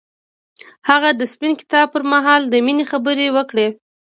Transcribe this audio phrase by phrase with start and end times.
[0.89, 3.67] هغه د سپین کتاب پر مهال د مینې خبرې وکړې.